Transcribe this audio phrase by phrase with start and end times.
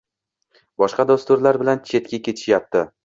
[0.83, 2.83] boshqa dasturlar bilan chetga ketishyapti.